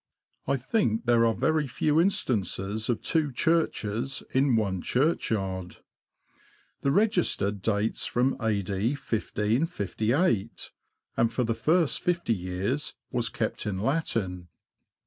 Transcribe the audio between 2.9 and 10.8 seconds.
two churches in one churchyard. The register dates from A.D. 1558,